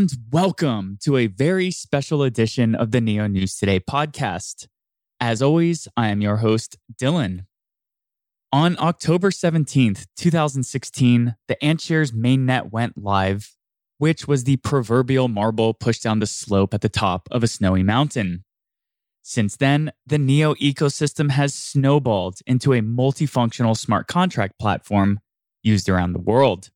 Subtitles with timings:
[0.00, 4.66] And welcome to a very special edition of the Neo News Today podcast.
[5.20, 7.44] As always, I am your host, Dylan.
[8.50, 13.54] On October 17th, 2016, the AntShares mainnet went live,
[13.98, 17.82] which was the proverbial marble pushed down the slope at the top of a snowy
[17.82, 18.44] mountain.
[19.20, 25.20] Since then, the Neo ecosystem has snowballed into a multifunctional smart contract platform
[25.62, 26.70] used around the world.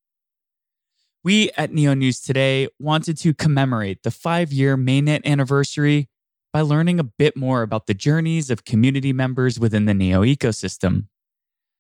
[1.25, 6.11] We at Neo News Today wanted to commemorate the five year mainnet anniversary
[6.53, 11.07] by learning a bit more about the journeys of community members within the Neo ecosystem.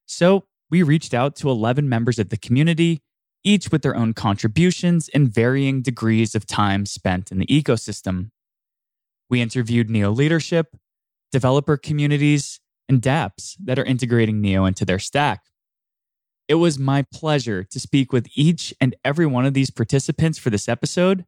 [0.07, 3.03] So, we reached out to 11 members of the community,
[3.45, 8.31] each with their own contributions and varying degrees of time spent in the ecosystem.
[9.29, 10.75] We interviewed Neo leadership,
[11.31, 15.43] developer communities, and dApps that are integrating Neo into their stack.
[16.47, 20.51] It was my pleasure to speak with each and every one of these participants for
[20.51, 21.25] this episode,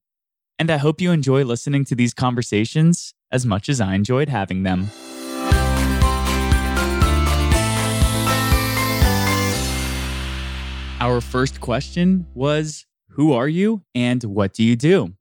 [0.58, 4.62] and I hope you enjoy listening to these conversations as much as I enjoyed having
[4.62, 4.90] them.
[11.00, 15.14] Our first question was Who are you and what do you do?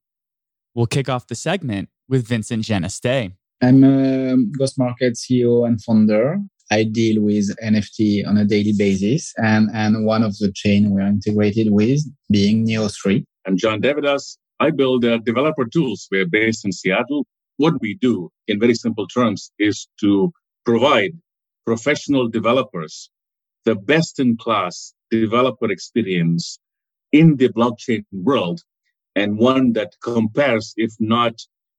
[0.73, 3.31] We'll kick off the segment with Vincent Geneste.
[3.61, 6.41] I'm a Ghost Market CEO and founder.
[6.71, 11.01] I deal with NFT on a daily basis, and, and one of the chain we're
[11.01, 13.23] integrated with being Neo3.
[13.45, 14.37] I'm John deVadoss.
[14.59, 16.07] I build uh, developer tools.
[16.11, 17.27] We're based in Seattle.
[17.57, 20.31] What we do, in very simple terms, is to
[20.65, 21.11] provide
[21.65, 23.09] professional developers
[23.65, 26.59] the best in class developer experience
[27.11, 28.61] in the blockchain world
[29.15, 31.33] and one that compares, if not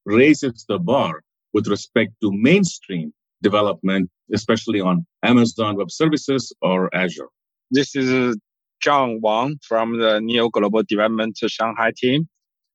[0.04, 1.22] raises the bar
[1.52, 7.28] with respect to mainstream development, especially on Amazon Web Services or Azure.
[7.70, 8.36] This is
[8.80, 12.28] John Wang from the Neo Global Development Shanghai team.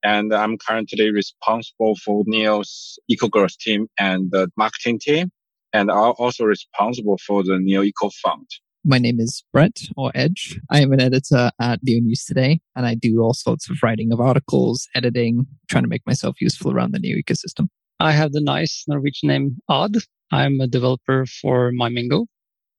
[0.03, 5.31] And I'm currently responsible for Neo's EcoGrowth team and the marketing team.
[5.73, 8.47] And I'm also responsible for the Neo Eco Fund.
[8.83, 10.59] My name is Brett or Edge.
[10.71, 14.11] I am an editor at Neo News Today, and I do all sorts of writing
[14.11, 17.67] of articles, editing, trying to make myself useful around the Neo ecosystem.
[17.99, 19.97] I have the nice Norwegian name Odd.
[20.31, 22.25] I'm a developer for MyMingo.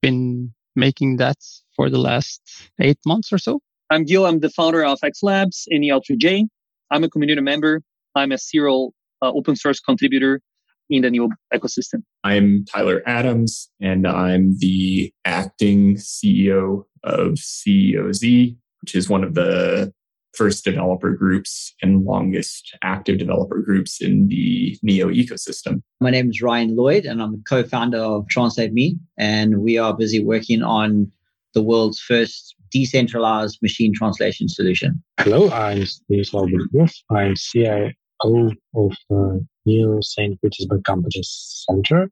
[0.01, 1.37] Been making that
[1.77, 2.41] for the last
[2.81, 3.61] eight months or so.
[3.91, 4.25] I'm Gil.
[4.25, 6.47] I'm the founder of AxLabs in EL3J.
[6.91, 7.83] I'm a community member.
[8.15, 10.41] I'm a serial uh, open source contributor
[10.89, 12.03] in the Neo ecosystem.
[12.25, 19.93] I'm Tyler Adams, and I'm the acting CEO of COZ, which is one of the
[20.35, 25.83] first developer groups and longest active developer groups in the Neo ecosystem.
[26.01, 29.79] My name is Ryan Lloyd, and I'm a co founder of Translate Me, and we
[29.79, 31.11] are busy working on
[31.55, 35.03] the world's first decentralized machine translation solution.
[35.21, 36.93] Hello, I'm Steve Wolf.
[37.11, 37.93] I'm CIO
[38.25, 40.41] of uh, Neo St.
[40.41, 42.11] Petersburg Competence Center,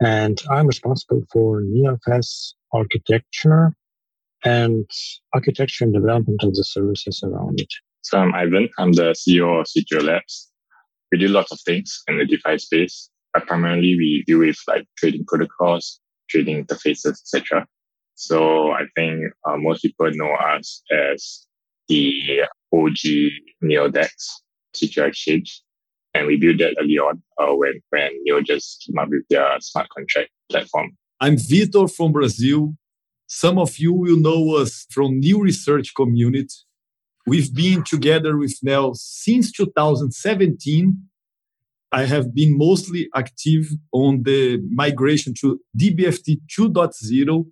[0.00, 3.72] and I'm responsible for NeoFS architecture
[4.44, 4.88] and
[5.32, 7.72] architecture and development of the services around it.
[8.02, 8.68] So I'm Ivan.
[8.78, 10.50] I'm the CEO of Switcheo Labs.
[11.10, 14.84] We do lots of things in the DeFi space, but primarily we deal with like
[14.98, 17.66] trading protocols, trading interfaces, etc.
[18.14, 21.46] So I think uh, most people know us as
[21.88, 23.30] the OG
[23.62, 24.10] NeoDex
[24.74, 25.62] secure exchange.
[26.14, 29.48] And we built that early on uh, when, when Neo just came up with their
[29.60, 30.96] smart contract platform.
[31.20, 32.74] I'm Vitor from Brazil.
[33.26, 36.48] Some of you will know us from Neo Research Community.
[37.26, 40.98] We've been together with Nell since 2017.
[41.90, 47.46] I have been mostly active on the migration to DBFT 2.0.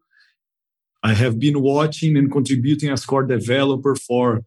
[1.02, 4.44] I have been watching and contributing as core developer for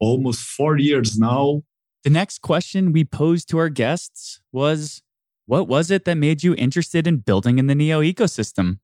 [0.00, 1.62] almost four years now.
[2.02, 5.02] The next question we posed to our guests was
[5.46, 8.78] What was it that made you interested in building in the Neo ecosystem?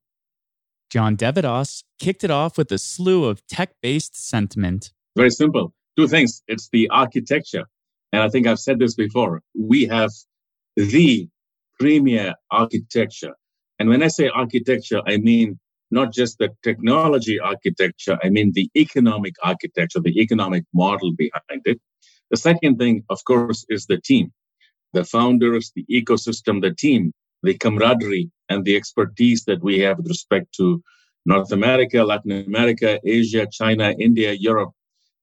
[0.91, 4.91] John deVadoss kicked it off with a slew of tech based sentiment.
[5.15, 5.73] Very simple.
[5.97, 6.43] Two things.
[6.49, 7.63] It's the architecture.
[8.11, 9.41] And I think I've said this before.
[9.57, 10.11] We have
[10.75, 11.29] the
[11.79, 13.35] premier architecture.
[13.79, 15.59] And when I say architecture, I mean
[15.91, 21.79] not just the technology architecture, I mean the economic architecture, the economic model behind it.
[22.31, 24.33] The second thing, of course, is the team,
[24.91, 30.07] the founders, the ecosystem, the team, the camaraderie, and the expertise that we have with
[30.07, 30.81] respect to
[31.25, 34.71] North America, Latin America, Asia, China, India, Europe.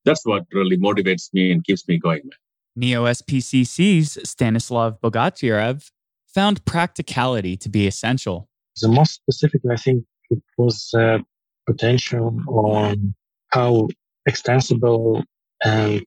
[0.05, 2.29] That's what really motivates me and keeps me going.
[2.75, 5.91] Neo SPCC's Stanislav Bogatyrev
[6.27, 8.47] found practicality to be essential.
[8.81, 11.19] The most specifically, I think it was uh,
[11.67, 13.13] potential on
[13.49, 13.89] how
[14.25, 15.23] extensible
[15.63, 16.05] and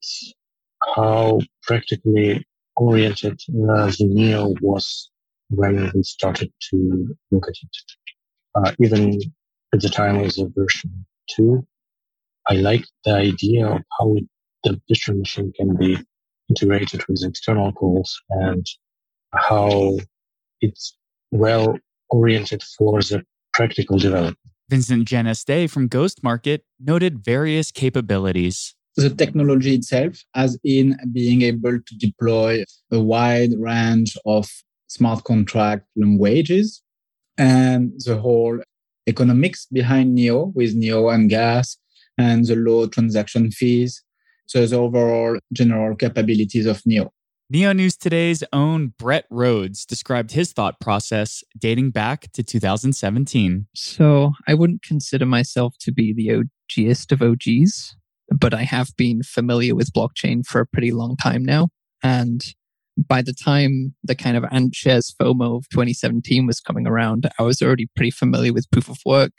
[0.95, 2.45] how practically
[2.77, 5.11] oriented uh, the Neo was
[5.55, 7.77] when we started to look at it.
[8.55, 9.21] Uh, even
[9.73, 11.07] at the time of the version
[11.37, 11.67] 2,
[12.49, 14.17] I liked the idea of how
[14.65, 15.99] the distribution machine can be
[16.49, 18.67] integrated with external calls and
[19.35, 19.99] how
[20.61, 20.97] it's
[21.31, 21.79] well
[22.11, 23.23] oriented for the
[23.55, 24.39] practical development.
[24.69, 28.75] Vincent Geneste from Ghost Market noted various capabilities.
[28.97, 34.51] The technology itself, as in being able to deploy a wide range of
[34.93, 36.83] smart contract wages,
[37.39, 38.61] and the whole
[39.07, 41.77] economics behind NEO with NEO and gas
[42.19, 44.03] and the low transaction fees.
[44.47, 47.11] So the overall general capabilities of NEO.
[47.49, 53.67] Neo News Today's own Brett Rhodes described his thought process dating back to 2017.
[53.75, 57.97] So I wouldn't consider myself to be the OGist of OGs,
[58.31, 61.69] but I have been familiar with blockchain for a pretty long time now.
[62.03, 62.43] And
[63.09, 67.63] by the time the kind of AntShares FOMO of 2017 was coming around, I was
[67.63, 69.33] already pretty familiar with proof of work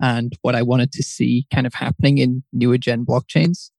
[0.00, 3.70] and what I wanted to see kind of happening in newer gen blockchains.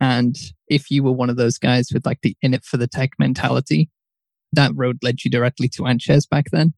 [0.00, 0.36] And
[0.68, 3.10] if you were one of those guys with like the in it for the tech
[3.18, 3.90] mentality,
[4.52, 6.74] that road led you directly to AntShares back then.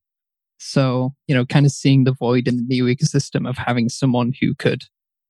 [0.59, 4.33] So, you know, kind of seeing the void in the Neo ecosystem of having someone
[4.41, 4.85] who could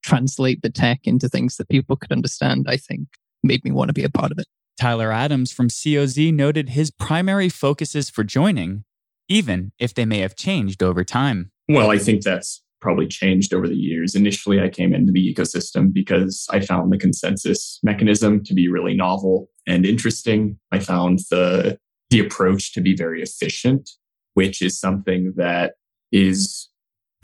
[0.05, 3.09] translate the tech into things that people could understand, I think
[3.43, 4.47] made me want to be a part of it.
[4.77, 8.85] Tyler Adams from COZ noted his primary focuses for joining,
[9.29, 11.51] even if they may have changed over time.
[11.69, 14.15] Well, I think that's probably changed over the years.
[14.15, 18.95] Initially, I came into the ecosystem because I found the consensus mechanism to be really
[18.95, 20.59] novel and interesting.
[20.71, 21.79] I found the
[22.11, 23.91] the approach to be very efficient,
[24.35, 25.75] which is something that
[26.13, 26.69] is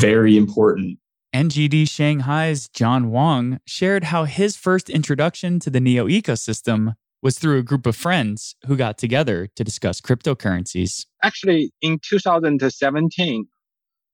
[0.01, 0.99] very important.
[1.33, 7.59] NGD Shanghai's John Wang shared how his first introduction to the Neo ecosystem was through
[7.59, 11.07] a group of friends who got together to discuss cryptocurrencies.
[11.23, 13.47] Actually, in 2017,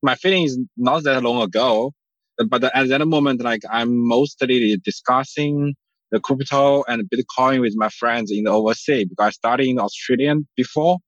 [0.02, 1.93] my feeling is not that long ago,
[2.49, 5.75] but at that moment, like I'm mostly discussing
[6.10, 10.34] the crypto and Bitcoin with my friends in the overseas because I studied in Australia
[10.56, 10.99] before.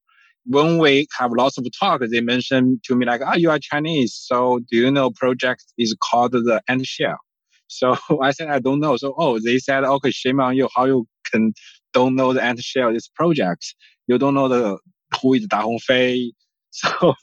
[0.46, 4.14] When we have lots of talk, they mention to me like, "Oh, you are Chinese,
[4.14, 7.16] so do you know project is called the AntShare?"
[7.68, 8.96] So I said I don't know.
[8.96, 10.68] So oh, they said, "Okay, shame on you.
[10.74, 11.52] How you can
[11.92, 13.74] don't know the AntShare this project?
[14.06, 14.78] You don't know the
[15.20, 16.30] who is Da Hongfei."
[16.72, 17.16] So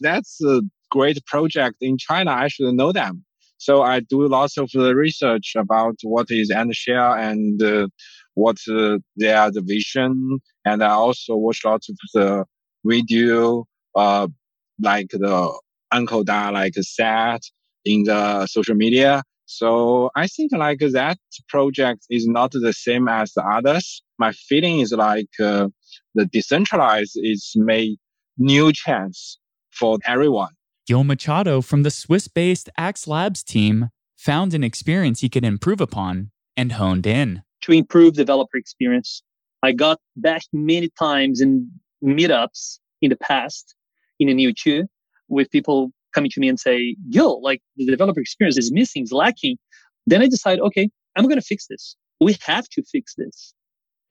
[0.00, 3.24] that's a great project in China, I should know them.
[3.56, 7.88] So I do lots of the research about what is AntShare and uh,
[8.34, 10.40] what uh, their the vision.
[10.64, 12.44] And I also watch lots of the
[12.84, 14.26] video, uh,
[14.80, 15.60] like the
[15.92, 17.40] Uncle Da like said
[17.84, 19.22] in the social media.
[19.56, 21.18] So I think like that
[21.48, 24.02] project is not the same as the others.
[24.18, 25.68] My feeling is like uh,
[26.14, 27.98] the decentralized is made
[28.38, 29.38] new chance
[29.70, 30.54] for everyone.
[30.86, 36.30] Gil Machado from the Swiss based AxLabs team found an experience he could improve upon
[36.56, 37.42] and honed in.
[37.62, 39.22] To improve developer experience,
[39.62, 41.70] I got back many times in
[42.02, 43.74] meetups in the past
[44.18, 44.86] in a Neo two
[45.28, 49.12] with people coming to me and say, Gil, like the developer experience is missing, is
[49.12, 49.56] lacking.
[50.06, 51.96] Then I decide, okay, I'm going to fix this.
[52.20, 53.54] We have to fix this.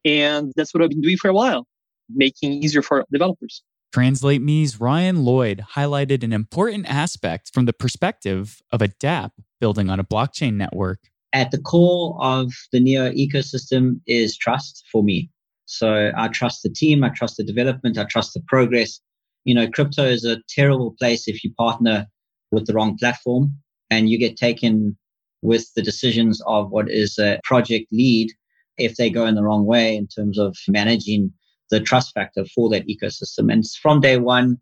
[0.03, 1.67] And that's what I've been doing for a while,
[2.10, 3.63] making easier for developers.
[3.93, 9.89] Translate Me's Ryan Lloyd highlighted an important aspect from the perspective of a DApp building
[9.89, 11.00] on a blockchain network.
[11.34, 15.29] At the core of the Neo ecosystem is trust for me.
[15.65, 19.00] So I trust the team, I trust the development, I trust the progress.
[19.43, 22.07] You know, crypto is a terrible place if you partner
[22.51, 23.53] with the wrong platform
[23.89, 24.98] and you get taken
[25.41, 28.31] with the decisions of what is a project lead
[28.77, 31.31] if they go in the wrong way in terms of managing
[31.69, 33.51] the trust factor for that ecosystem.
[33.51, 34.60] And from day one,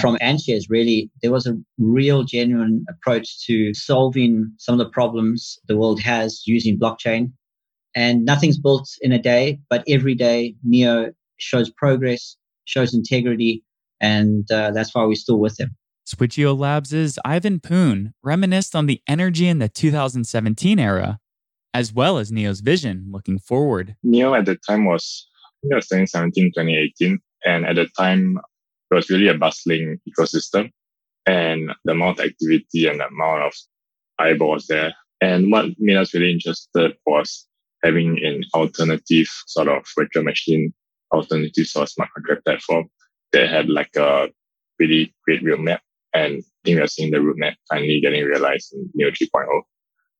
[0.00, 5.58] from AntShares, really, there was a real genuine approach to solving some of the problems
[5.68, 7.32] the world has using blockchain.
[7.94, 13.62] And nothing's built in a day, but every day Neo shows progress, shows integrity,
[14.04, 15.74] and uh, that's why we're still with them.
[16.06, 21.18] Switcheo Labs' Ivan Poon reminisced on the energy in the 2017 era,
[21.72, 23.96] as well as Neo's vision looking forward.
[24.02, 25.26] Neo at the time was
[25.62, 27.18] it was 2017, 2018.
[27.46, 28.38] And at the time,
[28.90, 30.70] it was really a bustling ecosystem
[31.24, 33.54] and the amount of activity and the amount of
[34.18, 34.92] eyeballs there.
[35.22, 37.46] And what made us really interested was
[37.82, 40.74] having an alternative sort of virtual machine,
[41.10, 42.90] alternative sort of smart contract platform
[43.34, 44.28] that had like a
[44.78, 45.80] really great roadmap.
[46.14, 49.62] And I think we're seeing the roadmap finally getting realized in Neo 3.0.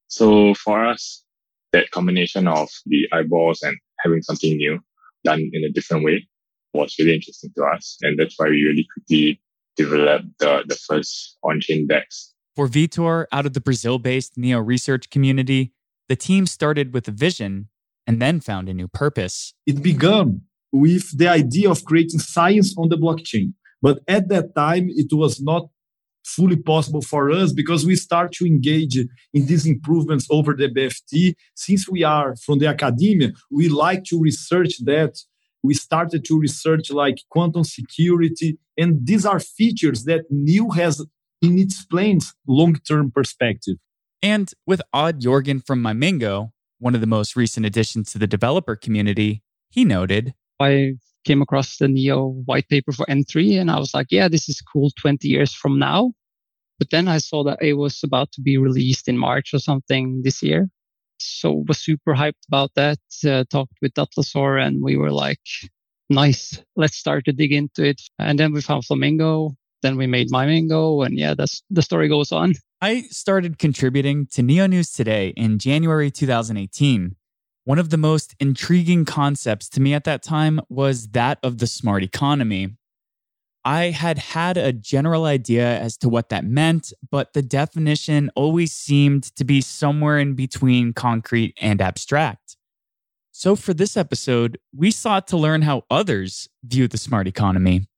[0.08, 1.24] So for us,
[1.72, 4.80] that combination of the eyeballs and having something new
[5.24, 6.28] done in a different way
[6.72, 7.96] was really interesting to us.
[8.02, 9.40] And that's why we really quickly
[9.76, 12.32] developed the, the first on-chain DEX.
[12.56, 15.72] For Vitor, out of the Brazil-based Neo research community,
[16.08, 17.68] the team started with a vision
[18.06, 19.54] and then found a new purpose.
[19.66, 20.42] It began
[20.74, 23.52] with the idea of creating science on the blockchain.
[23.80, 25.68] But at that time, it was not
[26.24, 31.34] fully possible for us because we start to engage in these improvements over the BFT.
[31.54, 35.16] Since we are from the academia, we like to research that.
[35.62, 41.06] We started to research like quantum security, and these are features that Neo has
[41.40, 43.76] in its plans long-term perspective.
[44.22, 46.50] And with Odd Jorgen from Mymingo,
[46.80, 50.94] one of the most recent additions to the developer community, he noted I
[51.24, 54.60] came across the Neo white paper for N3 and I was like, yeah, this is
[54.60, 56.12] cool 20 years from now.
[56.78, 60.22] But then I saw that it was about to be released in March or something
[60.22, 60.68] this year.
[61.18, 62.98] So was super hyped about that.
[63.24, 65.40] Uh, talked with Datlazor and we were like,
[66.10, 66.60] nice.
[66.76, 68.02] Let's start to dig into it.
[68.18, 69.56] And then we found Flamingo.
[69.82, 71.06] Then we made Mymingo.
[71.06, 72.54] And yeah, that's the story goes on.
[72.80, 77.16] I started contributing to Neo News Today in January 2018
[77.64, 81.66] one of the most intriguing concepts to me at that time was that of the
[81.66, 82.76] smart economy.
[83.64, 88.72] I had had a general idea as to what that meant, but the definition always
[88.72, 92.58] seemed to be somewhere in between concrete and abstract.
[93.32, 97.88] So, for this episode, we sought to learn how others view the smart economy.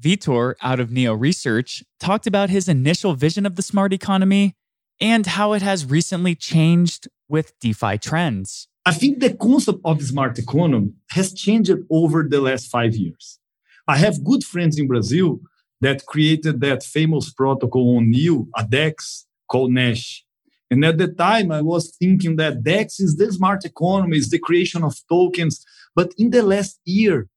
[0.00, 4.54] Vitor, out of Neo Research, talked about his initial vision of the smart economy
[5.00, 8.68] and how it has recently changed with DeFi trends.
[8.84, 13.38] I think the concept of smart economy has changed over the last five years.
[13.86, 15.40] I have good friends in Brazil
[15.80, 20.24] that created that famous protocol on Neo a DEX called Nash.
[20.68, 24.38] And at the time, I was thinking that DEX is the smart economy, is the
[24.38, 25.64] creation of tokens.
[25.94, 27.28] But in the last year,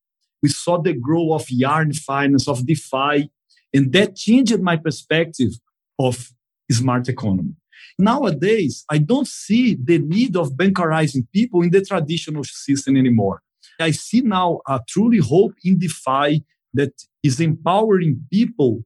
[0.41, 3.29] we saw the growth of Yearn Finance, of DeFi,
[3.73, 5.51] and that changed my perspective
[5.99, 6.31] of
[6.71, 7.55] smart economy.
[7.97, 13.41] Nowadays, I don't see the need of bankerizing people in the traditional system anymore.
[13.79, 18.83] I see now a truly hope in DeFi that is empowering people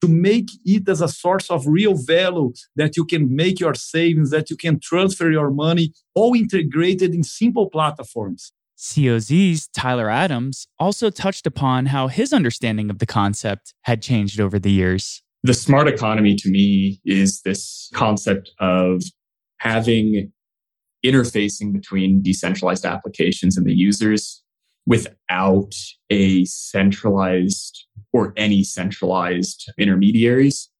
[0.00, 4.30] to make it as a source of real value that you can make your savings,
[4.30, 8.52] that you can transfer your money, all integrated in simple platforms.
[8.76, 14.58] COZ's Tyler Adams also touched upon how his understanding of the concept had changed over
[14.58, 19.02] the years the smart economy to me is this concept of
[19.58, 20.32] having
[21.04, 24.42] interfacing between decentralized applications and the users
[24.86, 25.74] without
[26.10, 30.70] a centralized or any centralized intermediaries,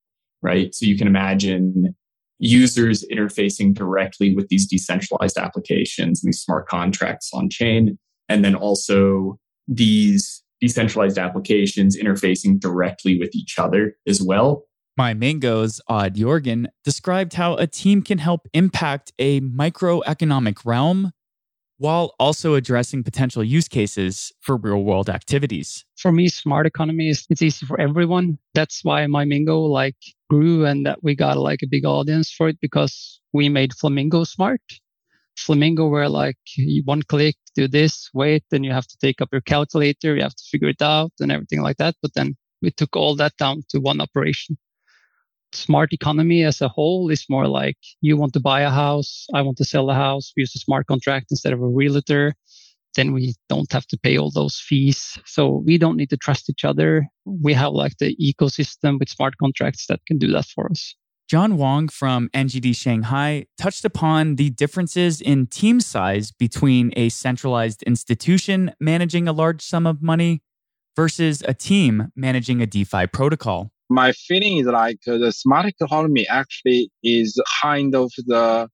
[0.42, 0.74] right?
[0.74, 1.94] So you can imagine
[2.38, 7.98] users interfacing directly with these decentralized applications and these smart contracts on chain.
[8.28, 9.38] And then also
[9.68, 14.64] these decentralized applications interfacing directly with each other as well.
[14.96, 21.12] My Mymingo's Odd Jorgen described how a team can help impact a microeconomic realm
[21.78, 25.84] while also addressing potential use cases for real world activities.
[25.96, 28.38] For me, smart economy is it's easy for everyone.
[28.54, 29.96] That's why Mymingo like
[30.30, 34.22] grew and that we got like a big audience for it because we made Flamingo
[34.22, 34.60] smart.
[35.36, 36.38] Flamingo where like
[36.84, 40.34] one click, do this, wait, then you have to take up your calculator, you have
[40.34, 41.94] to figure it out and everything like that.
[42.02, 44.56] But then we took all that down to one operation.
[45.52, 49.42] Smart economy as a whole is more like you want to buy a house, I
[49.42, 52.34] want to sell a house, we use a smart contract instead of a realtor.
[52.94, 55.18] Then we don't have to pay all those fees.
[55.24, 57.06] So we don't need to trust each other.
[57.24, 60.94] We have like the ecosystem with smart contracts that can do that for us.
[61.32, 67.82] John Wong from NGD Shanghai touched upon the differences in team size between a centralized
[67.84, 70.42] institution managing a large sum of money
[70.94, 73.70] versus a team managing a DeFi protocol.
[73.88, 78.68] My feeling is like the smart economy actually is kind of the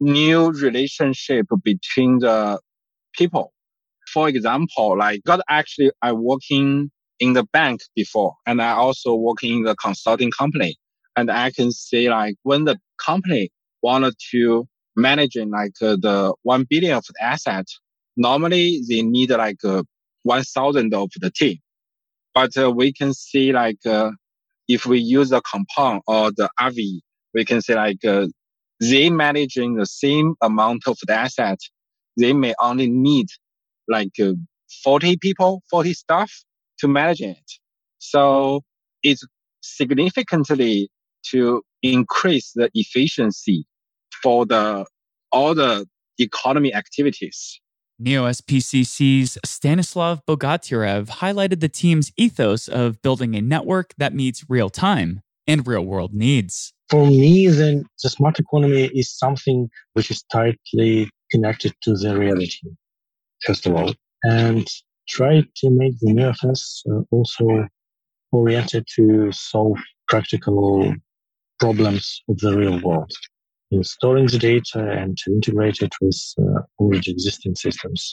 [0.00, 2.58] new relationship between the
[3.14, 3.52] people.
[4.10, 9.58] For example, like God actually I working in the bank before and I also working
[9.58, 10.78] in the consulting company
[11.16, 13.50] and I can see like when the company
[13.82, 14.66] wanted to
[14.96, 17.66] managing like uh, the 1 billion of the asset,
[18.16, 19.82] normally they need like uh,
[20.24, 21.58] 1000 of the team.
[22.34, 24.10] But uh, we can see like, uh,
[24.68, 27.00] if we use the compound or the Aave,
[27.34, 28.26] we can see like, uh,
[28.80, 31.58] they managing the same amount of the asset.
[32.18, 33.28] They may only need
[33.88, 34.32] like uh,
[34.82, 36.32] 40 people, 40 staff
[36.78, 37.36] to manage it.
[37.98, 38.62] So
[39.02, 39.24] it's
[39.60, 40.88] significantly
[41.30, 43.64] to increase the efficiency
[44.22, 44.84] for the
[45.30, 45.86] all the
[46.18, 47.60] economy activities.
[48.02, 55.20] NeoSPCC's Stanislav Bogatyrev highlighted the team's ethos of building a network that meets real time
[55.46, 56.72] and real world needs.
[56.90, 62.68] For me, then the smart economy is something which is tightly connected to the reality,
[63.44, 64.66] first of all, and
[65.08, 67.68] try to make the NeoFS uh, also
[68.32, 70.94] oriented to solve practical
[71.62, 73.12] problems of the real world
[73.70, 78.12] in storing the data and to integrate it with uh, already existing systems.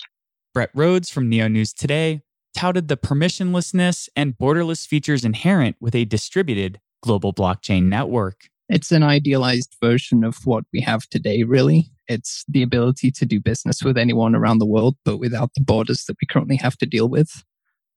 [0.53, 2.21] Brett Rhodes from Neo News Today
[2.55, 8.49] touted the permissionlessness and borderless features inherent with a distributed global blockchain network.
[8.69, 11.89] It's an idealized version of what we have today, really.
[12.07, 16.05] It's the ability to do business with anyone around the world, but without the borders
[16.05, 17.43] that we currently have to deal with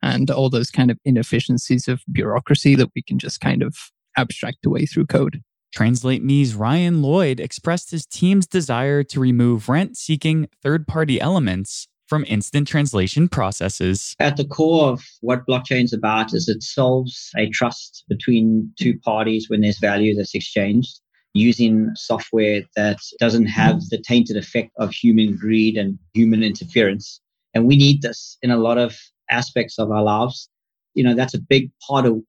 [0.03, 3.77] and all those kind of inefficiencies of bureaucracy that we can just kind of
[4.17, 5.43] abstract away through code.
[5.73, 11.89] Translate Me's Ryan Lloyd expressed his team's desire to remove rent seeking third party elements
[12.07, 14.15] from instant translation processes.
[14.21, 18.99] At the core of what blockchain is about is it solves a trust between two
[18.99, 21.01] parties when there's value that's exchanged
[21.33, 27.19] using software that doesn't have the tainted effect of human greed and human interference.
[27.55, 28.95] And we need this in a lot of
[29.31, 30.51] aspects of our lives.
[30.93, 32.21] You know, that's a big part of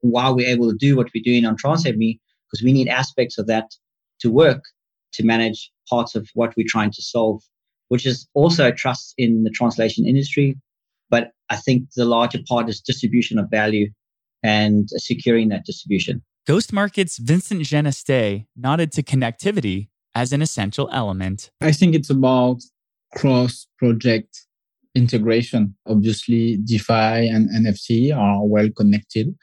[0.00, 2.18] why we're able to do what we're doing on TranslatMe,
[2.50, 3.70] because we need aspects of that
[4.20, 4.62] to work
[5.12, 7.42] to manage parts of what we're trying to solve,
[7.88, 10.56] which is also trust in the translation industry.
[11.08, 13.90] But I think the larger part is distribution of value
[14.42, 16.22] and securing that distribution.
[16.46, 21.50] Ghost Market's Vincent Geneste nodded to connectivity as an essential element.
[21.60, 22.62] I think it's about
[23.14, 24.46] cross project
[24.94, 25.76] integration.
[25.86, 29.34] Obviously, DeFi and NFT are well connected.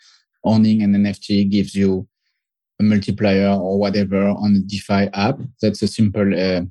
[0.48, 2.08] Owning an NFT gives you
[2.80, 5.40] a multiplier or whatever on a DeFi app.
[5.62, 6.62] That's a simple uh,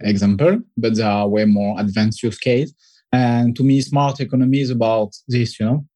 [0.00, 2.72] example, but there are way more advanced use case.
[3.12, 5.86] And to me, smart economy is about this, you know,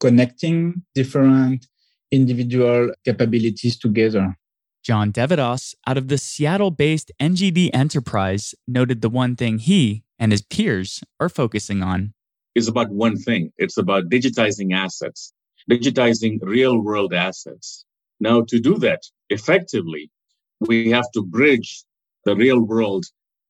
[0.00, 1.66] connecting different
[2.10, 4.36] individual capabilities together.
[4.82, 10.32] John deVadoss, out of the Seattle based NGD Enterprise, noted the one thing he and
[10.32, 12.14] his peers are focusing on.
[12.54, 15.32] Is about one thing it's about digitizing assets,
[15.70, 17.84] digitizing real world assets.
[18.20, 20.10] Now, to do that effectively,
[20.60, 21.84] we have to bridge
[22.24, 23.04] the real world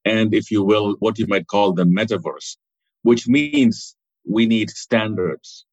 [0.04, 2.56] and, if you will, what you might call the metaverse,
[3.02, 3.94] which means
[4.28, 5.66] we need standards,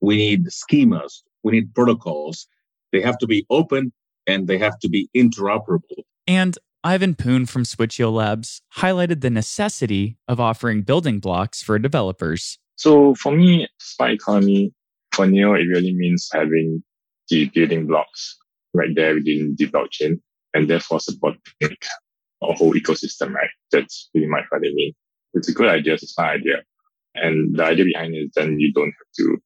[0.00, 2.46] we need schemas, we need protocols.
[2.92, 3.92] They have to be open
[4.26, 6.04] and they have to be interoperable.
[6.26, 12.58] And Ivan Poon from Switcheo Labs highlighted the necessity of offering building blocks for developers.
[12.76, 14.72] So for me, Smart Economy
[15.14, 16.82] for Neo, it really means having
[17.28, 18.36] the building blocks
[18.74, 20.20] right there within the blockchain
[20.52, 21.40] and therefore supporting
[22.42, 23.50] a whole ecosystem, right?
[23.72, 24.92] That's pretty much what they mean.
[25.34, 25.94] It's a good idea.
[25.94, 26.62] It's a smart idea.
[27.14, 29.38] And the idea behind it is then you don't have to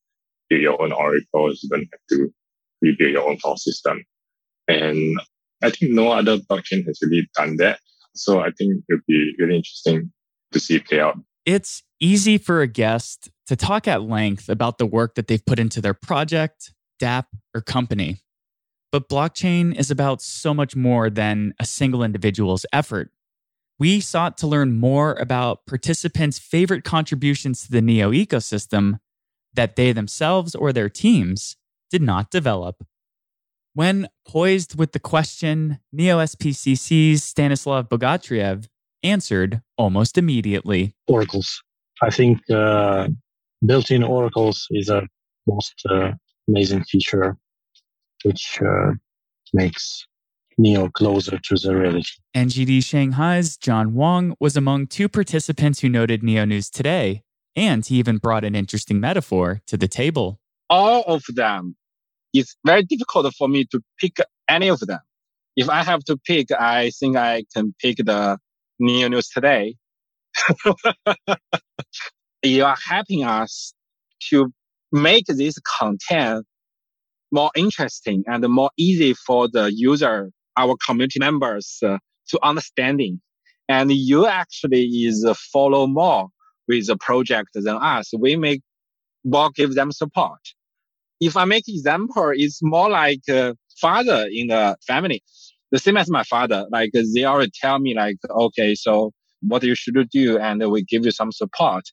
[0.49, 1.61] build your own oracles.
[1.63, 2.33] You don't have to
[2.81, 4.05] rebuild your own file system.
[4.67, 5.21] And
[5.63, 7.81] I think no other blockchain has really done that.
[8.15, 10.13] So I think it would be really interesting
[10.53, 11.19] to see it play out.
[11.45, 15.59] It's easy for a guest to talk at length about the work that they've put
[15.59, 18.21] into their project, dApp, or company.
[18.93, 23.11] But blockchain is about so much more than a single individual's effort.
[23.79, 28.99] We sought to learn more about participants' favorite contributions to the NEO ecosystem
[29.55, 31.57] that they themselves or their teams
[31.91, 32.85] did not develop.
[33.75, 38.67] When poised with the question, Neo SPCC's Stanislav Bogatyrev
[39.03, 40.95] answered almost immediately.
[41.07, 41.63] Oracles.
[42.03, 43.09] I think uh,
[43.65, 45.03] built-in oracles is a
[45.47, 46.13] most uh,
[46.49, 47.37] amazing feature,
[48.25, 48.93] which uh,
[49.53, 50.07] makes
[50.59, 52.11] Neo closer to the reality.
[52.37, 57.23] NGD Shanghai's John Wong was among two participants who noted Neo News today,
[57.55, 60.41] and he even brought an interesting metaphor to the table.
[60.69, 61.77] All of them
[62.33, 64.19] it's very difficult for me to pick
[64.49, 65.01] any of them.
[65.57, 68.39] If I have to pick, I think I can pick the
[68.79, 69.77] Neo News today.
[72.43, 73.75] you are helping us
[74.31, 74.53] to
[74.93, 76.47] make this content
[77.31, 81.99] more interesting and more easy for the user, our community members uh,
[82.29, 83.21] to understanding.
[83.69, 86.29] And you actually is follow more
[86.67, 88.11] with the project than us.
[88.19, 88.63] We make
[89.25, 90.41] more give them support
[91.21, 95.23] if I make example, it's more like a father in the family,
[95.71, 96.67] the same as my father.
[96.71, 101.05] Like they already tell me like, okay, so what you should do, and we give
[101.05, 101.85] you some support.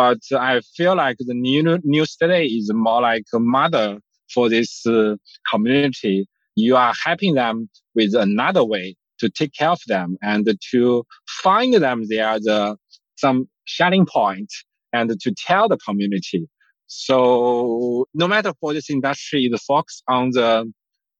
[0.00, 3.98] But I feel like the Neo news today is more like a mother
[4.32, 5.16] for this uh,
[5.52, 6.26] community.
[6.56, 11.04] You are helping them with another way to take care of them and to
[11.42, 12.78] find them there the
[13.18, 14.50] some shining point
[14.94, 16.48] and to tell the community.
[16.86, 20.72] So no matter for this industry, the focus on the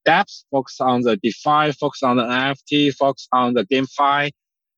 [0.08, 4.30] dApps, focus on the DeFi, focus on the NFT, focus on the GameFi,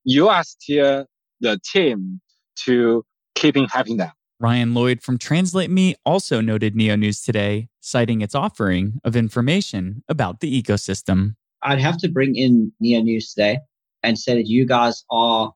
[0.03, 1.07] you are still
[1.41, 2.21] the team
[2.65, 4.11] to keeping having them.
[4.41, 10.03] Ryan Lloyd from Translate Me also noted Neo News today, citing its offering of information
[10.09, 11.37] about the ecosystem.
[11.63, 13.61] I'd have to bring in Neo News today
[14.03, 15.53] and say that you guys are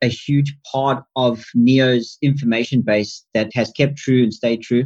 [0.00, 4.84] a huge part of Neo's information base that has kept true and stayed true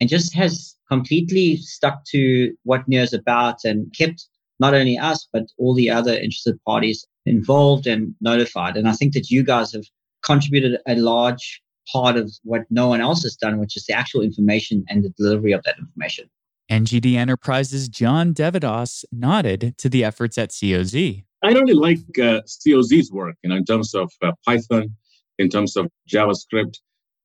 [0.00, 4.26] and just has completely stuck to what Neo's about and kept
[4.58, 8.76] not only us, but all the other interested parties involved and notified.
[8.76, 9.84] And I think that you guys have
[10.22, 11.62] contributed a large
[11.92, 15.10] part of what no one else has done, which is the actual information and the
[15.10, 16.28] delivery of that information.
[16.70, 21.24] NGD Enterprises' John deVadoss nodded to the efforts at COZ.
[21.42, 24.94] I really like uh, COZ's work, you know, in terms of uh, Python,
[25.38, 26.78] in terms of JavaScript,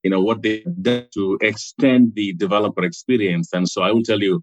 [0.03, 3.49] you know, what they did to extend the developer experience.
[3.53, 4.41] And so I will tell you,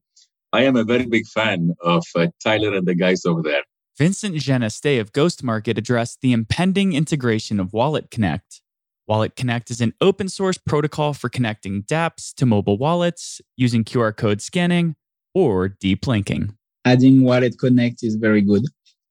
[0.53, 3.63] I am a very big fan of uh, Tyler and the guys over there.
[3.99, 8.61] Vincent Geneste of Ghost Market addressed the impending integration of Wallet Connect.
[9.09, 14.17] Wallet Connect is an open source protocol for connecting dApps to mobile wallets using QR
[14.17, 14.95] code scanning
[15.35, 16.57] or deep linking.
[16.85, 18.65] Adding Wallet Connect is very good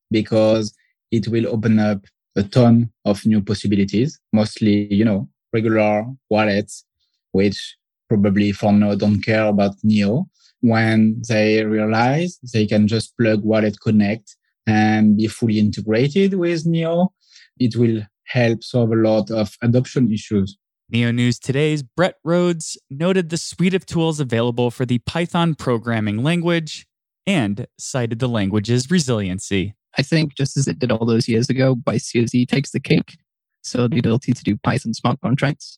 [0.10, 0.73] because
[1.12, 2.06] it will open up
[2.38, 6.86] a ton of new possibilities, mostly, you know, regular wallets,
[7.34, 7.75] which
[8.08, 10.27] probably for now don't care about Neo.
[10.62, 17.13] When they realize they can just plug Wallet Connect and be fully integrated with Neo,
[17.60, 20.58] it will help solve a lot of adoption issues.
[20.89, 26.24] Neo News Today's Brett Rhodes noted the suite of tools available for the Python programming
[26.24, 26.86] language
[27.26, 29.76] and cited the language's resiliency.
[29.98, 33.17] I think just as it did all those years ago, ByteCOZ takes the cake.
[33.62, 35.78] So the ability to do Python smart contracts.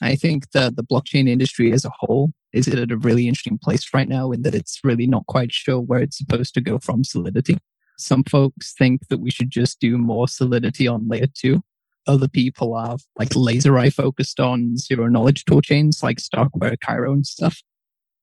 [0.00, 3.92] I think that the blockchain industry as a whole is at a really interesting place
[3.92, 7.04] right now in that it's really not quite sure where it's supposed to go from
[7.04, 7.58] Solidity.
[7.98, 11.62] Some folks think that we should just do more Solidity on layer two.
[12.08, 17.12] Other people are like laser eye focused on zero knowledge tool chains like Starkware, Cairo
[17.12, 17.62] and stuff.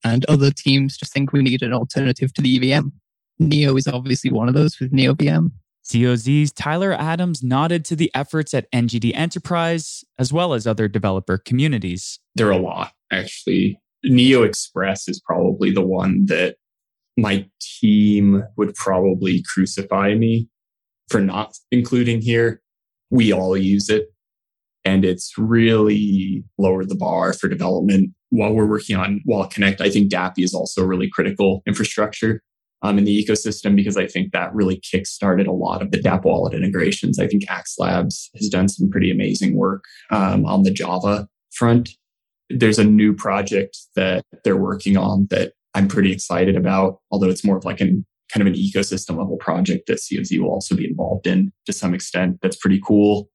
[0.03, 2.87] And other teams just think we need an alternative to the EVM.
[3.39, 5.51] Neo is obviously one of those with NeoVM.
[5.91, 11.37] COZ's Tyler Adams nodded to the efforts at NGD Enterprise as well as other developer
[11.37, 12.19] communities.
[12.33, 13.79] There are a lot, actually.
[14.03, 16.55] Neo Express is probably the one that
[17.17, 20.47] my team would probably crucify me
[21.07, 22.61] for not including here.
[23.15, 24.08] We all use it,
[24.84, 28.10] and it's really lowered the bar for development.
[28.30, 32.41] While we're working on Wallet Connect, I think dAPI is also really critical infrastructure
[32.82, 36.25] um, in the ecosystem because I think that really kickstarted a lot of the DApp
[36.25, 37.17] wallet integrations.
[37.17, 41.91] I think AxLabs has done some pretty amazing work um, on the Java front.
[42.49, 47.45] There's a new project that they're working on that I'm pretty excited about, although it's
[47.45, 50.85] more of like an kind of an ecosystem level project that COZ will also be
[50.85, 52.39] involved in to some extent.
[52.41, 53.29] That's pretty cool.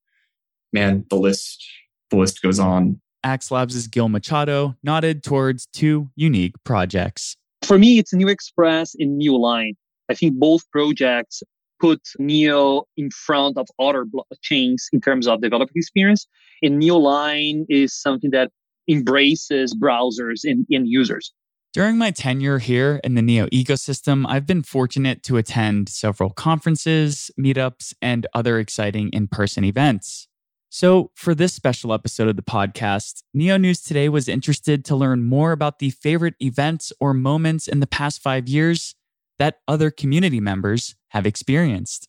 [0.72, 1.64] Man, the list
[2.10, 3.00] the list goes on.
[3.24, 7.36] AxLabs' Gil Machado nodded towards two unique projects.
[7.62, 9.74] For me, it's Neo Express and Neo Line.
[10.08, 11.42] I think both projects
[11.80, 16.26] put Neo in front of other blockchains in terms of developer experience.
[16.62, 18.50] And Neo Line is something that
[18.88, 21.32] embraces browsers and, and users.
[21.72, 27.30] During my tenure here in the Neo ecosystem, I've been fortunate to attend several conferences,
[27.38, 30.26] meetups, and other exciting in person events.
[30.68, 35.22] So, for this special episode of the podcast, Neo News Today was interested to learn
[35.22, 38.96] more about the favorite events or moments in the past five years
[39.38, 42.08] that other community members have experienced.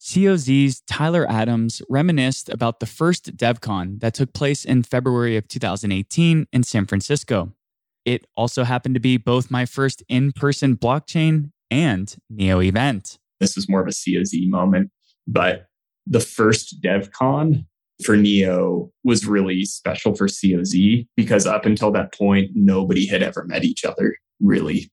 [0.00, 6.46] COZ's Tyler Adams reminisced about the first DevCon that took place in February of 2018
[6.50, 7.52] in San Francisco.
[8.06, 13.18] It also happened to be both my first in person blockchain and Neo event.
[13.40, 14.92] This was more of a COZ moment,
[15.26, 15.66] but
[16.06, 17.66] the first DevCon
[18.04, 23.44] for Neo was really special for COZ because up until that point, nobody had ever
[23.44, 24.88] met each other, really.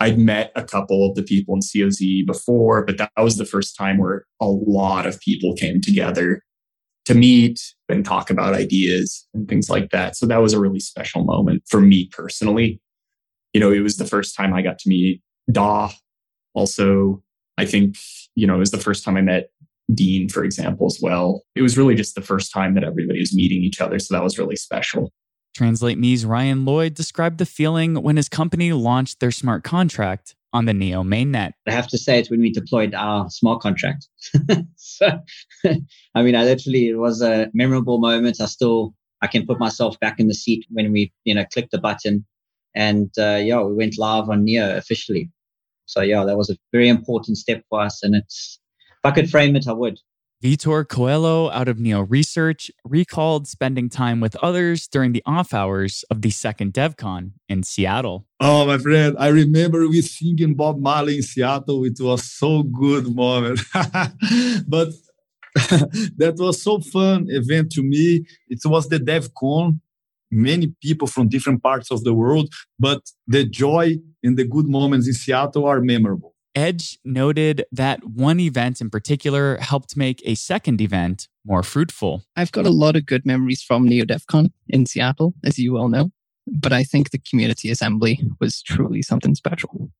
[0.00, 3.76] I'd met a couple of the people in COZ before, but that was the first
[3.76, 6.42] time where a lot of people came together
[7.04, 10.16] to meet and talk about ideas and things like that.
[10.16, 12.80] So that was a really special moment for me personally.
[13.52, 15.90] You know, it was the first time I got to meet Da.
[16.54, 17.22] Also,
[17.58, 17.96] I think,
[18.34, 19.50] you know, it was the first time I met
[19.92, 21.42] Dean, for example, as well.
[21.54, 23.98] It was really just the first time that everybody was meeting each other.
[23.98, 25.12] So that was really special.
[25.54, 30.66] Translate Me's Ryan Lloyd described the feeling when his company launched their smart contract on
[30.66, 31.50] the Neo mainnet.
[31.66, 34.06] I have to say it's when we deployed our smart contract.
[34.76, 35.20] so,
[36.14, 38.40] I mean, I literally, it was a memorable moment.
[38.40, 41.72] I still, I can put myself back in the seat when we, you know, clicked
[41.72, 42.24] the button
[42.74, 45.28] and, uh, yeah, we went live on Neo officially.
[45.86, 48.02] So yeah, that was a very important step for us.
[48.04, 48.60] And it's,
[48.92, 49.98] if I could frame it, I would.
[50.44, 56.04] Vitor Coelho out of Neo Research recalled spending time with others during the off hours
[56.10, 58.26] of the second DevCon in Seattle.
[58.40, 61.82] Oh, my friend, I remember we singing Bob Marley in Seattle.
[61.86, 63.60] It was so good moment.
[63.72, 64.88] but
[66.18, 68.26] that was so fun event to me.
[68.46, 69.80] It was the DevCon.
[70.30, 75.06] Many people from different parts of the world, but the joy and the good moments
[75.06, 76.33] in Seattle are memorable.
[76.54, 82.22] Edge noted that one event in particular helped make a second event more fruitful.
[82.36, 86.10] I've got a lot of good memories from NeoDevCon in Seattle, as you well know,
[86.46, 89.90] but I think the community assembly was truly something special.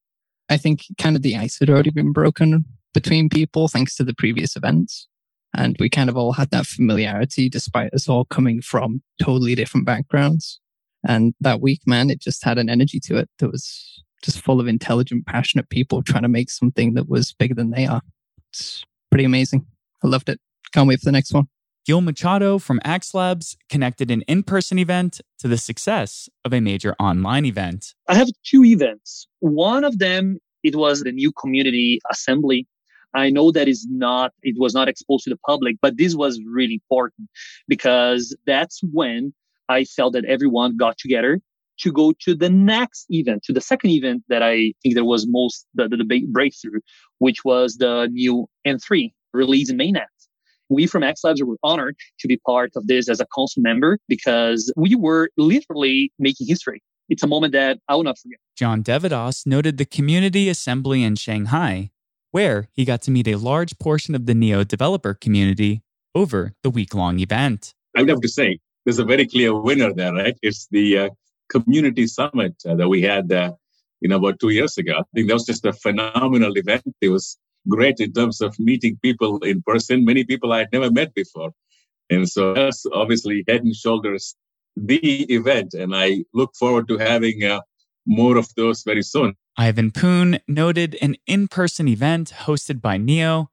[0.48, 4.14] I think kind of the ice had already been broken between people thanks to the
[4.14, 5.08] previous events.
[5.56, 9.86] And we kind of all had that familiarity despite us all coming from totally different
[9.86, 10.60] backgrounds.
[11.06, 14.60] And that week, man, it just had an energy to it that was just full
[14.60, 18.00] of intelligent, passionate people trying to make something that was bigger than they are.
[18.50, 19.66] It's pretty amazing.
[20.02, 20.40] I loved it.
[20.72, 21.46] Can't wait for the next one.
[21.86, 26.94] Gil Machado from AxLabs connected an in person event to the success of a major
[26.98, 27.94] online event.
[28.08, 29.28] I have two events.
[29.40, 32.66] One of them, it was the Neo community assembly.
[33.12, 36.40] I know that is not, it was not exposed to the public, but this was
[36.46, 37.28] really important
[37.68, 39.34] because that's when
[39.68, 41.40] I felt that everyone got together
[41.80, 45.26] to go to the next event, to the second event that I think there was
[45.28, 46.80] most the, the, the breakthrough,
[47.18, 50.06] which was the Neo N3 release in mainnet.
[50.70, 54.72] We from AxLabs were honored to be part of this as a council member because
[54.76, 56.82] we were literally making history.
[57.08, 58.38] It's a moment that I will not forget.
[58.56, 61.90] John deVadoss noted the community assembly in Shanghai,
[62.30, 65.82] where he got to meet a large portion of the Neo developer community
[66.14, 67.74] over the week long event.
[67.94, 70.36] I would have to say, there's a very clear winner there, right?
[70.42, 71.08] It's the uh,
[71.50, 73.52] community summit uh, that we had, uh,
[74.00, 74.94] you know, about two years ago.
[74.98, 76.84] I think that was just a phenomenal event.
[77.00, 80.90] It was great in terms of meeting people in person, many people I had never
[80.90, 81.52] met before.
[82.10, 84.34] And so that's obviously head and shoulders
[84.76, 85.74] the event.
[85.74, 87.60] And I look forward to having uh,
[88.06, 89.34] more of those very soon.
[89.56, 93.50] Ivan Poon noted an in person event hosted by Neo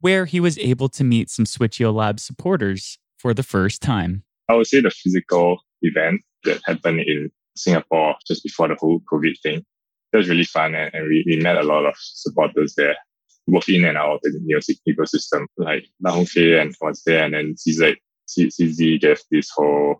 [0.00, 4.22] where he was able to meet some Switcheo Lab supporters for the first time.
[4.50, 9.34] I would say the physical event that happened in Singapore just before the whole COVID
[9.42, 9.64] thing.
[10.12, 12.96] That was really fun and, and we, we met a lot of supporters there,
[13.48, 15.46] both in and out of the music ecosystem.
[15.56, 17.96] Like Da Hongfei and was there and then CZ,
[18.28, 19.96] CZ gave this whole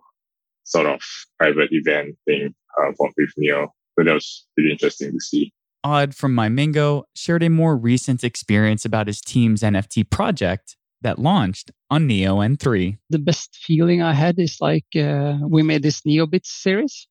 [0.63, 1.01] sort of
[1.37, 3.73] private event thing uh, with Neo.
[3.97, 5.53] So that was really interesting to see.
[5.83, 11.71] Odd from MyMingo shared a more recent experience about his team's NFT project that launched
[11.89, 12.97] on Neo N3.
[13.09, 17.07] The best feeling I had is like uh, we made this NeoBits series,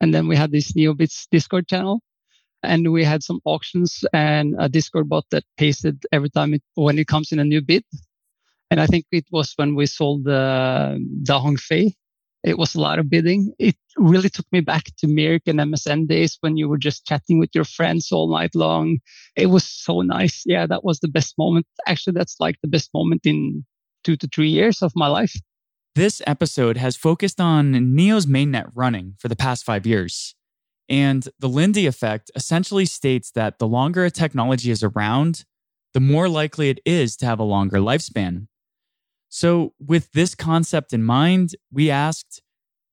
[0.00, 2.02] and then we had this NeoBits Discord channel,
[2.62, 6.98] and we had some auctions and a Discord bot that pasted every time it, when
[6.98, 7.84] it comes in a new bid.
[8.70, 11.94] And I think it was when we sold the Da Hongfei
[12.44, 13.54] it was a lot of bidding.
[13.58, 17.38] It really took me back to mIRC and MSN days when you were just chatting
[17.38, 18.98] with your friends all night long.
[19.34, 20.42] It was so nice.
[20.44, 21.66] Yeah, that was the best moment.
[21.86, 23.64] Actually, that's like the best moment in
[24.04, 25.34] two to three years of my life.
[25.94, 30.34] This episode has focused on Neo's mainnet running for the past five years.
[30.88, 35.44] And the Lindy effect essentially states that the longer a technology is around,
[35.94, 38.48] the more likely it is to have a longer lifespan.
[39.28, 42.42] So, with this concept in mind, we asked,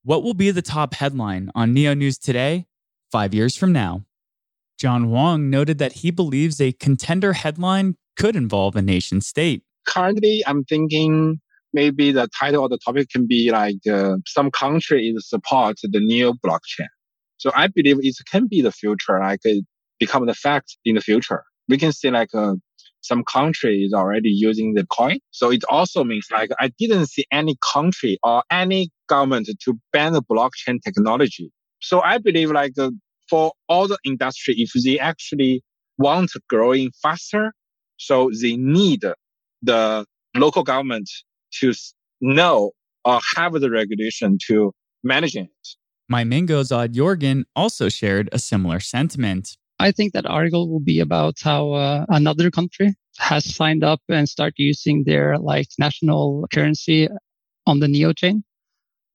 [0.04, 2.66] what will be the top headline on Neo News today,
[3.12, 4.04] five years from now?
[4.78, 9.62] John Wong noted that he believes a contender headline could involve a nation state.
[9.86, 11.40] Currently, I'm thinking
[11.72, 16.00] maybe the title of the topic can be like uh, some country is support the
[16.00, 16.88] Neo blockchain.
[17.38, 19.64] So I believe it can be the future, like it
[19.98, 21.42] become the fact in the future.
[21.68, 22.54] We can see like uh,
[23.00, 25.18] some country is already using the coin.
[25.30, 30.12] So it also means like I didn't see any country or any government to ban
[30.12, 31.50] the blockchain technology.
[31.80, 32.90] So I believe like uh,
[33.28, 35.62] for all the industry, if they actually
[35.98, 37.52] want growing faster,
[37.96, 39.04] so they need
[39.62, 40.04] the
[40.36, 41.08] local government
[41.60, 41.72] to
[42.20, 42.72] know
[43.04, 44.72] or have the regulation to
[45.02, 45.48] manage it.
[46.10, 49.56] MyMingo's Odd Jorgen also shared a similar sentiment.
[49.78, 54.28] I think that article will be about how uh, another country has signed up and
[54.28, 57.08] start using their like national currency
[57.66, 58.44] on the Neo chain.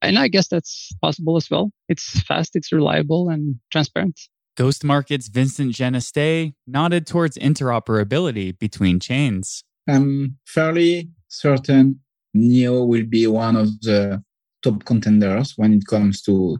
[0.01, 1.71] And I guess that's possible as well.
[1.89, 4.19] It's fast, it's reliable and transparent.
[4.55, 9.63] Ghost Market's Vincent Geneste nodded towards interoperability between chains.
[9.87, 11.99] I'm fairly certain
[12.33, 14.23] Neo will be one of the
[14.63, 16.59] top contenders when it comes to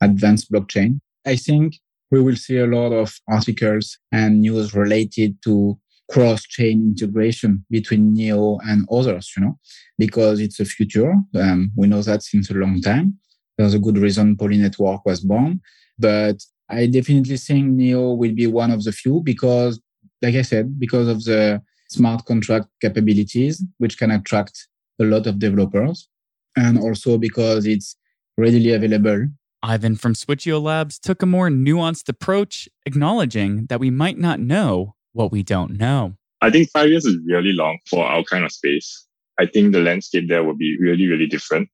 [0.00, 1.00] advanced blockchain.
[1.26, 1.76] I think
[2.10, 5.78] we will see a lot of articles and news related to
[6.10, 9.58] cross-chain integration between Neo and others, you know,
[9.98, 11.14] because it's a future.
[11.34, 13.18] Um, we know that since a long time.
[13.56, 15.60] There's a good reason Poly Network was born,
[15.98, 16.36] but
[16.68, 19.80] I definitely think Neo will be one of the few because,
[20.20, 21.62] like I said, because of the
[21.94, 24.68] smart contract capabilities, which can attract
[25.00, 26.08] a lot of developers,
[26.56, 27.96] and also because it's
[28.36, 29.26] readily available.
[29.62, 34.94] Ivan from Switcheo Labs took a more nuanced approach, acknowledging that we might not know
[35.12, 36.16] what we don't know.
[36.42, 39.06] I think five years is really long for our kind of space.
[39.40, 41.68] I think the landscape there will be really, really different.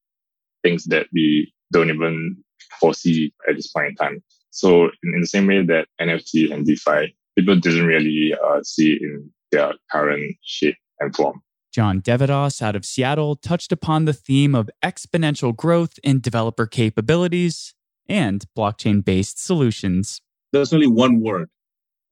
[0.62, 2.37] Things that we don't even
[2.78, 4.22] foresee at this point in time.
[4.50, 8.98] So in, in the same way that NFT and DeFi, people didn't really uh, see
[9.00, 11.42] in their current shape and form.
[11.72, 17.74] John deVadoss out of Seattle touched upon the theme of exponential growth in developer capabilities
[18.08, 20.20] and blockchain based solutions.
[20.52, 21.48] There's only one word.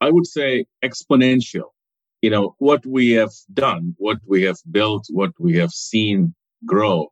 [0.00, 1.70] I would say exponential.
[2.22, 7.08] You know, what we have done, what we have built, what we have seen grow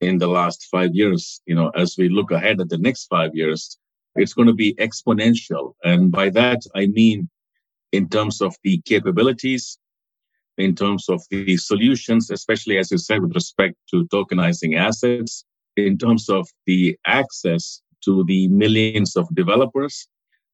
[0.00, 3.34] in the last five years, you know, as we look ahead at the next five
[3.34, 3.78] years,
[4.16, 5.74] it's going to be exponential.
[5.84, 7.28] And by that, I mean
[7.92, 9.78] in terms of the capabilities,
[10.58, 15.44] in terms of the solutions, especially as you said, with respect to tokenizing assets,
[15.76, 20.08] in terms of the access to the millions of developers,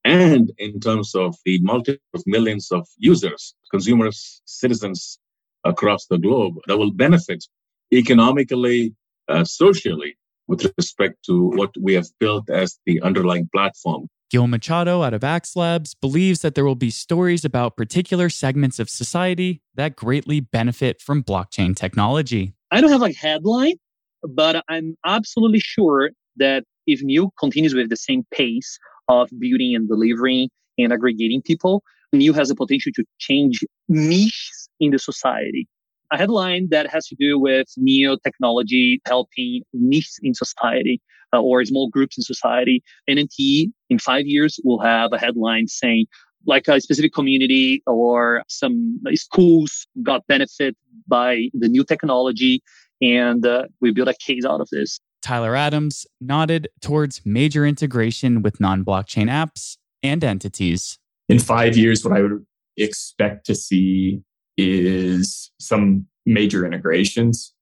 [0.05, 5.19] and in terms of the multi of millions of users, consumers, citizens
[5.65, 7.45] across the globe that will benefit
[7.93, 8.95] economically,
[9.29, 14.07] uh, socially, with respect to what we have built as the underlying platform.
[14.31, 18.91] Gil Machado out of AxLabs believes that there will be stories about particular segments of
[18.91, 22.55] society that greatly benefit from blockchain technology.
[22.73, 23.77] I don't have a headline,
[24.23, 29.89] but I'm absolutely sure that if Neo continues with the same pace of building and
[29.89, 35.69] delivering and aggregating people, Neo has the potential to change niches in the society
[36.13, 41.01] a headline that has to do with neo technology helping niche in society
[41.33, 42.83] uh, or small groups in society.
[43.09, 46.07] NNT in five years will have a headline saying
[46.47, 50.77] like a specific community or some schools got benefit
[51.09, 52.63] by the new technology
[53.03, 55.01] and uh, we built a case out of this.
[55.23, 60.99] Tyler Adams nodded towards major integration with non blockchain apps and entities.
[61.29, 64.23] In five years, what I would expect to see
[64.57, 67.55] is some major integrations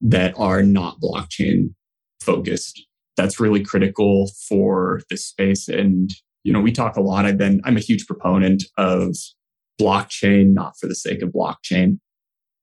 [0.00, 1.74] that are not blockchain
[2.20, 2.84] focused.
[3.16, 5.68] That's really critical for this space.
[5.68, 6.10] And,
[6.44, 7.24] you know, we talk a lot.
[7.24, 9.14] I've been, I'm a huge proponent of
[9.80, 11.98] blockchain, not for the sake of blockchain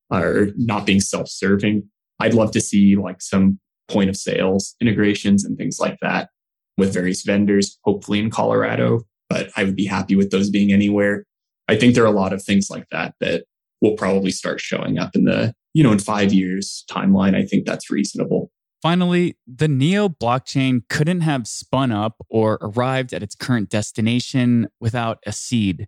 [0.09, 1.83] or not being self serving.
[2.19, 6.29] I'd love to see like some point of sales integrations and things like that
[6.77, 11.25] with various vendors, hopefully in Colorado, but I would be happy with those being anywhere.
[11.69, 13.43] I think there are a lot of things like that that
[13.79, 17.35] will probably start showing up in the, you know, in five years timeline.
[17.35, 18.51] I think that's reasonable.
[18.81, 25.19] Finally, the Neo blockchain couldn't have spun up or arrived at its current destination without
[25.27, 25.87] a seed,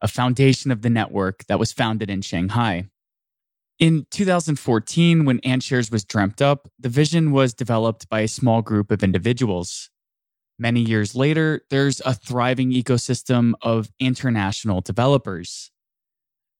[0.00, 2.88] a foundation of the network that was founded in Shanghai.
[3.78, 8.90] In 2014, when AntShares was dreamt up, the vision was developed by a small group
[8.90, 9.88] of individuals.
[10.62, 15.72] Many years later, there's a thriving ecosystem of international developers.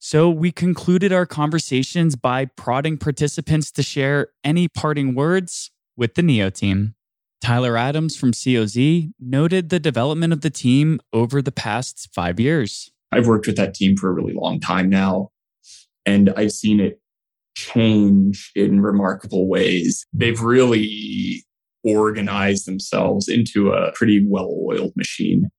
[0.00, 6.22] So we concluded our conversations by prodding participants to share any parting words with the
[6.22, 6.96] NEO team.
[7.40, 12.90] Tyler Adams from COZ noted the development of the team over the past five years.
[13.12, 15.30] I've worked with that team for a really long time now,
[16.04, 17.00] and I've seen it
[17.54, 20.04] change in remarkable ways.
[20.12, 21.44] They've really
[21.84, 25.50] organize themselves into a pretty well oiled machine.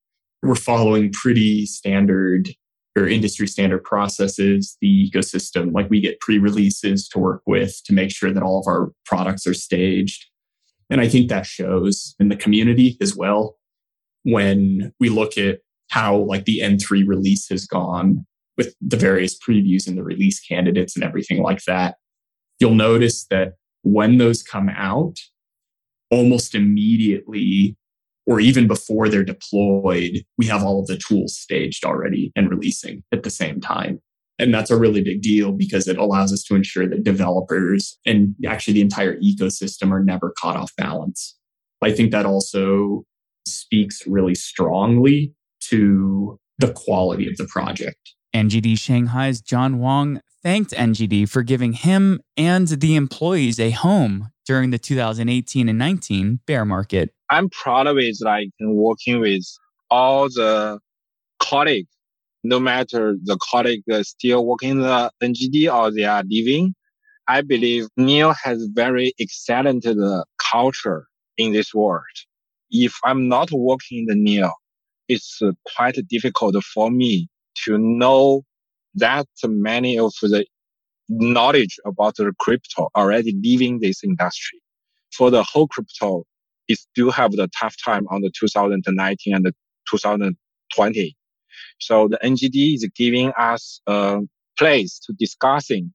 [0.42, 2.50] We're following pretty standard
[2.98, 5.74] or industry standard processes, the ecosystem.
[5.74, 8.92] Like we get pre releases to work with to make sure that all of our
[9.06, 10.26] products are staged.
[10.90, 13.58] And I think that shows in the community as well.
[14.24, 15.60] When we look at
[15.90, 18.26] how like the N3 release has gone
[18.58, 21.96] with the various previews and the release candidates and everything like that,
[22.60, 25.18] you'll notice that when those come out,
[26.14, 27.76] almost immediately
[28.26, 33.04] or even before they're deployed, we have all of the tools staged already and releasing
[33.12, 34.00] at the same time.
[34.40, 38.34] And that's a really big deal because it allows us to ensure that developers and
[38.48, 41.38] actually the entire ecosystem are never caught off balance.
[41.82, 43.04] I think that also
[43.46, 45.34] speaks really strongly
[45.70, 48.14] to the quality of the project.
[48.34, 54.72] NGD Shanghai's John Wang thanked NGD for giving him and the employees a home during
[54.72, 57.14] the 2018 and 19 bear market.
[57.30, 59.44] I'm proud of it, like working with
[59.90, 60.80] all the
[61.40, 61.90] colleagues,
[62.44, 66.76] no matter the colleague still working in the NGD or they are leaving.
[67.28, 72.04] I believe Neo has very excellent uh, culture in this world.
[72.70, 74.52] If I'm not working in the Neo,
[75.08, 77.30] it's uh, quite difficult for me
[77.64, 78.44] to know
[78.96, 80.46] that many of the
[81.10, 84.60] knowledge about the crypto already leaving this industry.
[85.16, 86.26] For the whole crypto,
[86.68, 89.54] it still have the tough time on the 2019 and the
[89.90, 91.16] 2020.
[91.80, 94.20] So the NGD is giving us a
[94.58, 95.94] place to discussing,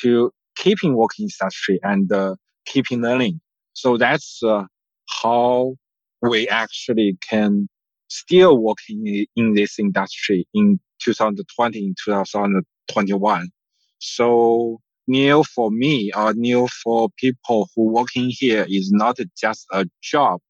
[0.00, 2.34] to keeping working industry and uh,
[2.66, 3.40] keeping learning.
[3.72, 4.64] So that's uh,
[5.22, 5.76] how
[6.20, 7.68] we actually can
[8.08, 13.48] still working in this industry in 2020 in 2021.
[13.98, 19.66] So Neo for me uh, or Neo for people who working here is not just
[19.72, 20.40] a job.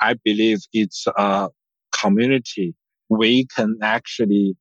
[0.00, 1.48] I believe it's a
[1.92, 2.74] community.
[3.08, 4.56] We can actually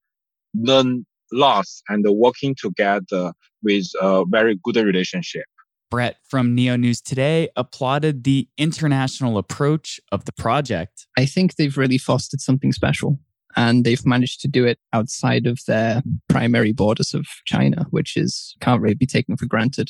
[0.56, 5.46] learn lots and working together with a very good relationship.
[5.90, 11.06] Brett from Neo News Today applauded the international approach of the project.
[11.18, 13.20] I think they've really fostered something special
[13.56, 18.56] and they've managed to do it outside of their primary borders of China, which is
[18.60, 19.90] can't really be taken for granted.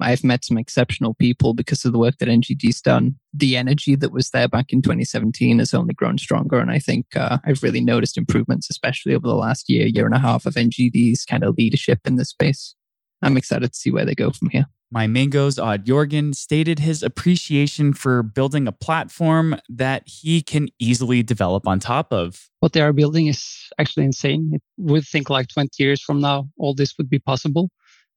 [0.00, 3.16] I've met some exceptional people because of the work that NGD's done.
[3.32, 6.58] The energy that was there back in 2017 has only grown stronger.
[6.58, 10.14] And I think uh, I've really noticed improvements, especially over the last year, year and
[10.14, 12.74] a half of NGD's kind of leadership in this space.
[13.22, 14.66] I'm excited to see where they go from here.
[14.90, 21.22] My Mingo's Odd Jorgen stated his appreciation for building a platform that he can easily
[21.22, 22.50] develop on top of.
[22.60, 24.50] What they are building is actually insane.
[24.52, 27.70] It would think like 20 years from now, all this would be possible.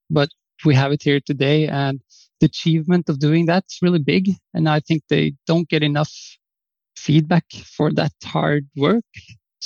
[0.09, 0.29] But
[0.65, 2.01] we have it here today and
[2.41, 4.31] the achievement of doing that's really big.
[4.53, 6.11] And I think they don't get enough
[6.97, 9.05] feedback for that hard work.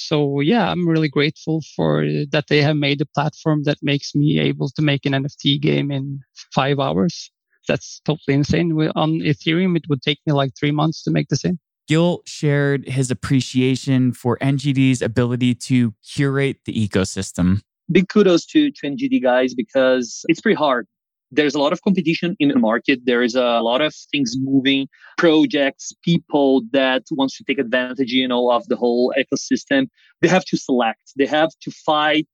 [0.08, 4.16] So yeah, I'm really grateful for uh, that they have made a platform that makes
[4.16, 6.20] me able to make an NFT game in
[6.54, 7.32] five hours.
[7.68, 8.72] That's totally insane.
[8.96, 11.60] On Ethereum, it would take me like three months to make the same.
[11.88, 18.88] Gil shared his appreciation for NGD's ability to curate the ecosystem big kudos to, to
[18.88, 20.88] NGD guys because it's pretty hard.
[21.32, 23.02] There's a lot of competition in the market.
[23.06, 28.28] There is a lot of things moving, projects, people that wants to take advantage, you
[28.28, 29.88] know, of the whole ecosystem.
[30.22, 31.14] They have to select.
[31.18, 32.28] They have to fight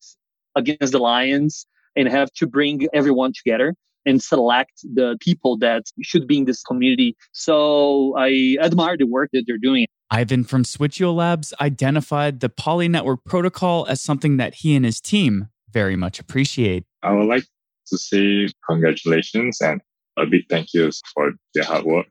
[0.55, 1.65] against the lions
[1.95, 3.75] and have to bring everyone together
[4.05, 7.15] and select the people that should be in this community.
[7.31, 9.87] So I admire the work that they're doing.
[10.11, 15.01] Ivan from Switcheo Labs identified the Poly Network protocol as something that he and his
[15.01, 16.85] team very much appreciate.
[17.01, 17.43] I would like
[17.87, 19.81] to say congratulations and
[20.17, 22.07] a big thank you for their hard work,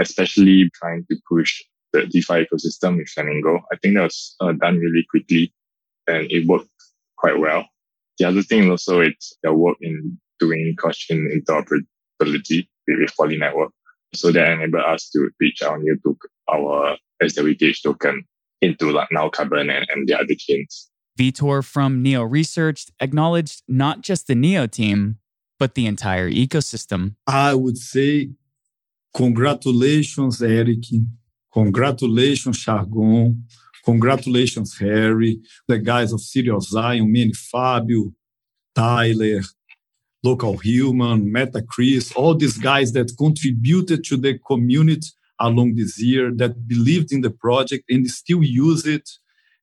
[0.00, 3.60] especially trying to push the DeFi ecosystem with Flamingo.
[3.72, 5.52] I think that was uh, done really quickly
[6.06, 6.68] and it worked
[7.16, 7.66] quite well.
[8.18, 13.72] The other thing also, it's their work in doing cross-chain interoperability with Poly Network.
[14.14, 16.18] So that enabled us to reach our new to
[16.50, 18.24] our SWTH token
[18.60, 20.89] into like now Carbon and, and the other chains.
[21.20, 25.18] Vitor from Neo Research acknowledged not just the Neo team,
[25.58, 27.16] but the entire ecosystem.
[27.26, 28.30] I would say
[29.14, 30.84] congratulations, Eric.
[31.52, 33.42] Congratulations, Shargon.
[33.84, 35.40] Congratulations, Harry.
[35.68, 36.22] The guys of
[36.54, 38.14] of Zion, me and Fabio,
[38.74, 39.42] Tyler,
[40.22, 45.08] Local Human, Meta Chris, all these guys that contributed to the community
[45.38, 49.06] along this year that believed in the project and still use it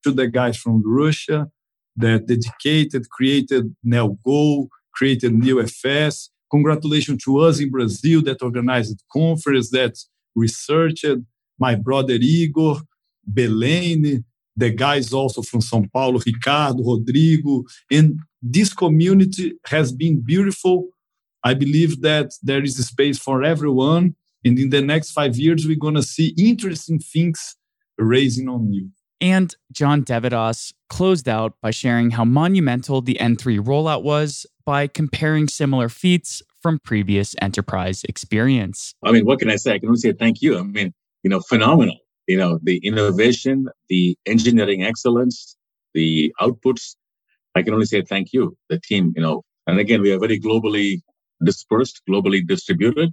[0.04, 1.48] to the guys from Russia
[1.96, 6.30] that dedicated, created NeoGo, created NeoFS.
[6.52, 9.98] Congratulations to us in Brazil that organized conference, that
[10.36, 11.06] researched,
[11.60, 12.82] my brother Igor,
[13.32, 14.24] Belene,
[14.56, 17.64] the guys also from São Paulo, Ricardo, Rodrigo.
[17.92, 20.90] And this community has been beautiful.
[21.44, 24.16] I believe that there is a space for everyone
[24.48, 27.58] and in the next five years, we're going to see interesting things
[27.98, 28.90] raising on you.
[29.20, 35.48] And John deVadoss closed out by sharing how monumental the N3 rollout was by comparing
[35.48, 38.94] similar feats from previous enterprise experience.
[39.04, 39.74] I mean, what can I say?
[39.74, 40.58] I can only say thank you.
[40.58, 40.94] I mean,
[41.24, 41.98] you know, phenomenal.
[42.28, 45.56] You know, the innovation, the engineering excellence,
[45.94, 46.96] the outputs.
[47.56, 49.44] I can only say thank you, the team, you know.
[49.66, 51.02] And again, we are very globally
[51.44, 53.12] dispersed, globally distributed.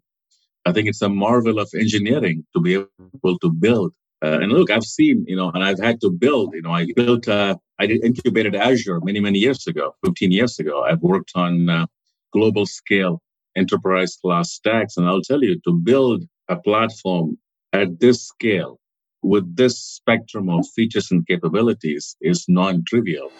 [0.66, 3.92] I think it's a marvel of engineering to be able to build
[4.24, 6.86] Uh, and look, I've seen, you know, and I've had to build, you know, I
[6.96, 10.82] built, uh, I did incubated Azure many, many years ago, 15 years ago.
[10.82, 11.86] I've worked on uh,
[12.32, 13.20] global scale
[13.54, 14.96] enterprise class stacks.
[14.96, 17.36] And I'll tell you to build a platform
[17.74, 18.80] at this scale
[19.22, 23.30] with this spectrum of features and capabilities is non trivial.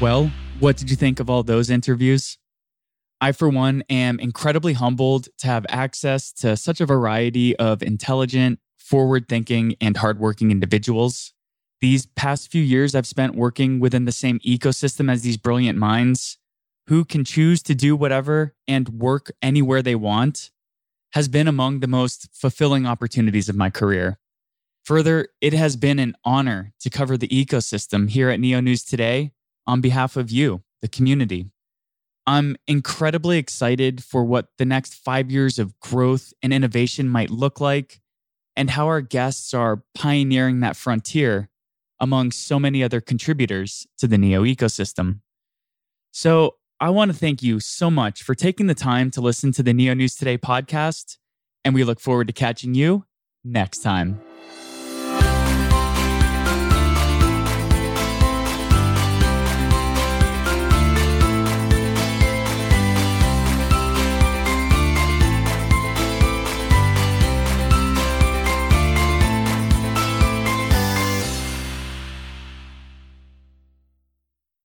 [0.00, 2.38] Well, what did you think of all those interviews?
[3.24, 8.58] I, for one, am incredibly humbled to have access to such a variety of intelligent,
[8.76, 11.32] forward thinking, and hardworking individuals.
[11.80, 16.36] These past few years I've spent working within the same ecosystem as these brilliant minds
[16.88, 20.50] who can choose to do whatever and work anywhere they want
[21.14, 24.18] has been among the most fulfilling opportunities of my career.
[24.84, 29.32] Further, it has been an honor to cover the ecosystem here at Neo News today
[29.66, 31.48] on behalf of you, the community.
[32.26, 37.60] I'm incredibly excited for what the next five years of growth and innovation might look
[37.60, 38.00] like
[38.56, 41.50] and how our guests are pioneering that frontier
[42.00, 45.20] among so many other contributors to the Neo ecosystem.
[46.12, 49.62] So, I want to thank you so much for taking the time to listen to
[49.62, 51.18] the Neo News Today podcast,
[51.64, 53.04] and we look forward to catching you
[53.44, 54.20] next time.